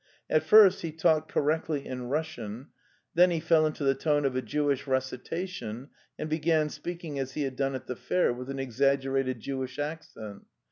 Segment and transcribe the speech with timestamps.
[0.31, 2.69] At first he talked correctly in Russian,
[3.13, 7.33] then he fell into the tone of a Jewish recitation, and began speak ing as
[7.33, 10.45] he had done at the fair with an exaggerated Jewish accent.